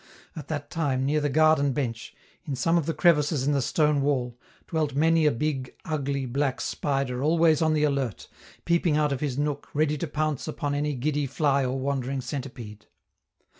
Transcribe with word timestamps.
At 0.35 0.47
that 0.47 0.71
time, 0.71 1.05
near 1.05 1.21
the 1.21 1.29
garden 1.29 1.73
bench, 1.73 2.15
in 2.45 2.55
some 2.55 2.75
of 2.75 2.87
the 2.87 2.93
crevices 2.95 3.45
in 3.45 3.53
the 3.53 3.61
stone 3.61 4.01
wall, 4.01 4.35
dwelt 4.65 4.95
many 4.95 5.27
a 5.27 5.31
big, 5.31 5.75
ugly, 5.85 6.25
black 6.25 6.59
spider 6.59 7.21
always 7.21 7.61
on 7.61 7.75
the 7.75 7.83
alert, 7.83 8.27
peeping 8.65 8.97
out 8.97 9.11
of 9.11 9.19
his 9.19 9.37
nook 9.37 9.69
ready 9.75 9.99
to 9.99 10.07
pounce 10.07 10.47
upon 10.47 10.73
any 10.73 10.95
giddy 10.95 11.27
fly 11.27 11.63
or 11.63 11.77
wandering 11.79 12.19
centipede. 12.19 12.87